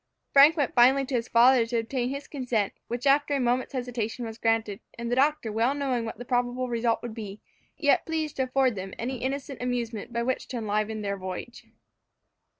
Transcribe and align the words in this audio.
Frank 0.33 0.57
went 0.57 0.73
finally 0.73 1.05
to 1.05 1.13
his 1.13 1.27
father 1.27 1.63
to 1.67 1.77
obtain 1.77 2.09
his 2.09 2.27
consent, 2.27 2.73
which 2.87 3.05
after 3.05 3.35
a 3.35 3.39
moment's 3.39 3.73
hesitation 3.73 4.25
was 4.25 4.39
granted, 4.39 4.79
the 4.97 5.15
doctor 5.15 5.51
well 5.51 5.75
knowing 5.75 6.05
what 6.05 6.17
the 6.17 6.25
probable 6.25 6.67
result 6.69 7.03
would 7.03 7.13
be, 7.13 7.39
yet 7.77 8.07
pleased 8.07 8.37
to 8.37 8.43
afford 8.45 8.73
them 8.73 8.95
any 8.97 9.17
innocent 9.19 9.61
amusement 9.61 10.11
by 10.11 10.23
which 10.23 10.47
to 10.47 10.57
enliven 10.57 11.03
their 11.03 11.17
voyage. 11.17 11.67